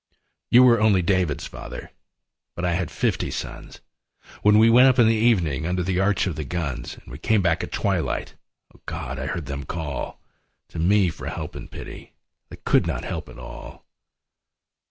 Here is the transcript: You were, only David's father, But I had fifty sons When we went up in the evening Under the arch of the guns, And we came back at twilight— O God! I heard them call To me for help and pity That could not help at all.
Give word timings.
You 0.49 0.63
were, 0.63 0.81
only 0.81 1.03
David's 1.03 1.45
father, 1.45 1.91
But 2.55 2.65
I 2.65 2.71
had 2.73 2.89
fifty 2.89 3.29
sons 3.29 3.81
When 4.41 4.57
we 4.57 4.67
went 4.67 4.87
up 4.87 4.97
in 4.97 5.05
the 5.07 5.13
evening 5.13 5.67
Under 5.67 5.83
the 5.83 5.99
arch 5.99 6.25
of 6.25 6.35
the 6.35 6.43
guns, 6.43 6.95
And 6.97 7.11
we 7.11 7.19
came 7.19 7.43
back 7.43 7.63
at 7.63 7.71
twilight— 7.71 8.33
O 8.75 8.81
God! 8.87 9.19
I 9.19 9.27
heard 9.27 9.45
them 9.45 9.63
call 9.63 10.19
To 10.69 10.79
me 10.79 11.09
for 11.09 11.27
help 11.27 11.55
and 11.55 11.69
pity 11.69 12.13
That 12.49 12.63
could 12.65 12.87
not 12.87 13.03
help 13.03 13.29
at 13.29 13.37
all. 13.37 13.85